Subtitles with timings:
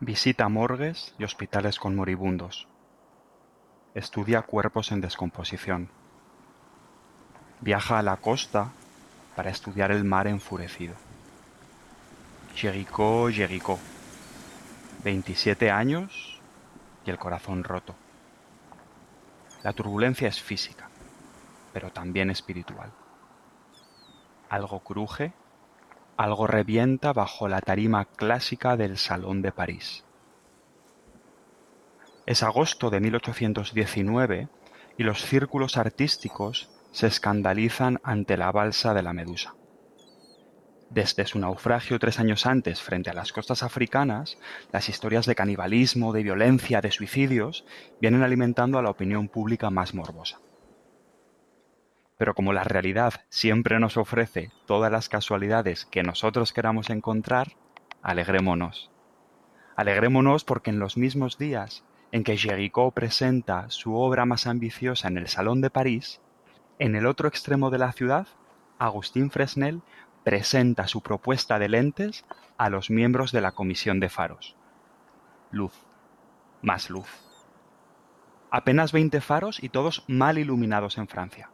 [0.00, 2.68] Visita morgues y hospitales con moribundos.
[3.96, 5.90] Estudia cuerpos en descomposición.
[7.60, 8.70] Viaja a la costa
[9.34, 10.94] para estudiar el mar enfurecido.
[12.54, 13.76] Jericho, Jericho.
[15.02, 16.40] 27 años
[17.04, 17.96] y el corazón roto.
[19.64, 20.88] La turbulencia es física,
[21.72, 22.92] pero también espiritual.
[24.48, 25.32] Algo cruje
[26.18, 30.04] algo revienta bajo la tarima clásica del Salón de París.
[32.26, 34.48] Es agosto de 1819
[34.98, 39.54] y los círculos artísticos se escandalizan ante la balsa de la Medusa.
[40.90, 44.38] Desde su naufragio tres años antes frente a las costas africanas,
[44.72, 47.64] las historias de canibalismo, de violencia, de suicidios
[48.00, 50.40] vienen alimentando a la opinión pública más morbosa.
[52.18, 57.52] Pero como la realidad siempre nos ofrece todas las casualidades que nosotros queramos encontrar,
[58.02, 58.90] alegrémonos.
[59.76, 65.18] Alegrémonos porque en los mismos días en que Géricault presenta su obra más ambiciosa en
[65.18, 66.20] el Salón de París,
[66.78, 68.26] en el otro extremo de la ciudad,
[68.78, 69.82] Agustín Fresnel
[70.24, 72.24] presenta su propuesta de lentes
[72.56, 74.56] a los miembros de la Comisión de Faros.
[75.50, 75.72] Luz.
[76.62, 77.08] Más luz.
[78.50, 81.50] Apenas 20 faros y todos mal iluminados en Francia.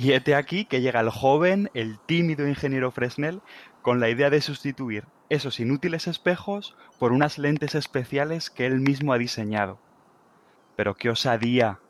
[0.00, 3.42] Y hete aquí que llega el joven, el tímido ingeniero Fresnel,
[3.82, 9.12] con la idea de sustituir esos inútiles espejos por unas lentes especiales que él mismo
[9.12, 9.80] ha diseñado.
[10.76, 11.80] Pero qué osadía,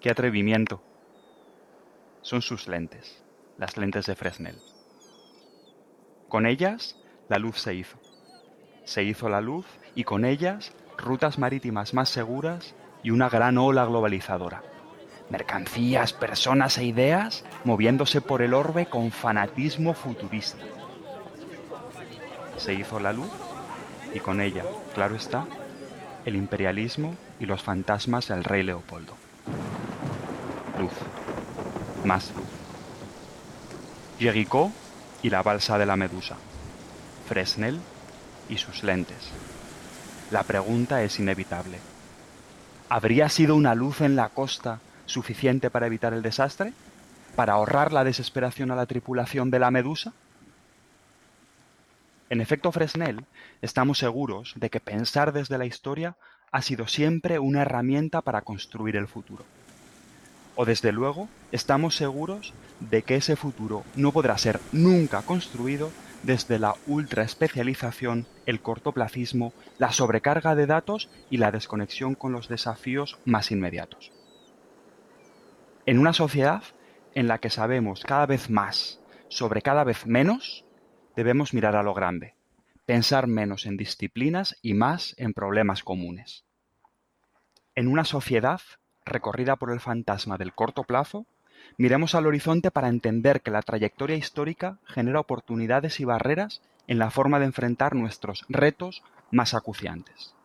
[0.00, 0.82] qué atrevimiento.
[2.22, 3.22] Son sus lentes,
[3.58, 4.56] las lentes de Fresnel.
[6.30, 6.96] Con ellas,
[7.28, 7.98] la luz se hizo.
[8.84, 13.84] Se hizo la luz y con ellas rutas marítimas más seguras y una gran ola
[13.84, 14.62] globalizadora
[15.30, 20.64] mercancías, personas e ideas moviéndose por el orbe con fanatismo futurista.
[22.58, 23.30] Se hizo la luz
[24.12, 25.46] y con ella, claro está,
[26.26, 29.14] el imperialismo y los fantasmas del rey Leopoldo.
[30.78, 30.92] Luz.
[32.04, 32.46] Más luz.
[34.18, 34.70] Jericho
[35.22, 36.36] y la balsa de la medusa.
[37.28, 37.80] Fresnel
[38.48, 39.30] y sus lentes.
[40.30, 41.78] La pregunta es inevitable.
[42.88, 46.72] ¿Habría sido una luz en la costa suficiente para evitar el desastre?
[47.36, 50.12] ¿Para ahorrar la desesperación a la tripulación de la Medusa?
[52.30, 53.24] En efecto, Fresnel,
[53.60, 56.16] estamos seguros de que pensar desde la historia
[56.52, 59.44] ha sido siempre una herramienta para construir el futuro.
[60.56, 65.90] O desde luego, estamos seguros de que ese futuro no podrá ser nunca construido
[66.22, 73.18] desde la ultraespecialización, el cortoplacismo, la sobrecarga de datos y la desconexión con los desafíos
[73.24, 74.12] más inmediatos.
[75.90, 76.62] En una sociedad
[77.16, 80.64] en la que sabemos cada vez más sobre cada vez menos,
[81.16, 82.36] debemos mirar a lo grande,
[82.86, 86.44] pensar menos en disciplinas y más en problemas comunes.
[87.74, 88.60] En una sociedad
[89.04, 91.26] recorrida por el fantasma del corto plazo,
[91.76, 97.10] miremos al horizonte para entender que la trayectoria histórica genera oportunidades y barreras en la
[97.10, 99.02] forma de enfrentar nuestros retos
[99.32, 100.36] más acuciantes.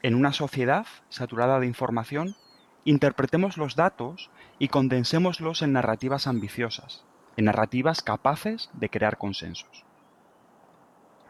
[0.00, 2.36] En una sociedad saturada de información,
[2.86, 4.30] Interpretemos los datos
[4.60, 7.04] y condensémoslos en narrativas ambiciosas,
[7.36, 9.84] en narrativas capaces de crear consensos.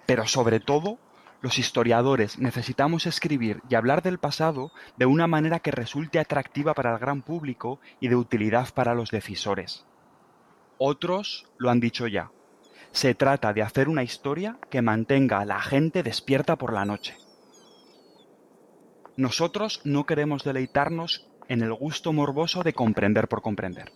[0.05, 0.99] Pero sobre todo,
[1.41, 6.93] los historiadores necesitamos escribir y hablar del pasado de una manera que resulte atractiva para
[6.93, 9.87] el gran público y de utilidad para los decisores.
[10.77, 12.33] Otros lo han dicho ya.
[12.91, 17.16] Se trata de hacer una historia que mantenga a la gente despierta por la noche.
[19.16, 23.93] Nosotros no queremos deleitarnos en el gusto morboso de comprender por comprender.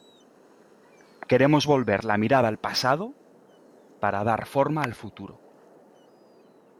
[1.26, 3.14] Queremos volver la mirada al pasado
[4.00, 5.40] para dar forma al futuro.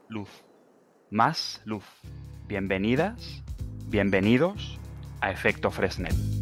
[0.08, 0.30] Luz,
[1.10, 1.84] más luz.
[2.46, 3.44] Bienvenidas,
[3.86, 4.78] bienvenidos
[5.20, 6.39] a Efecto Fresnel.